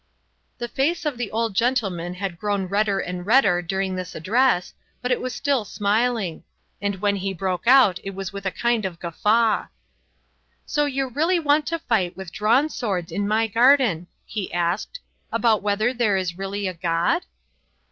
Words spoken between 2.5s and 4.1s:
redder and redder during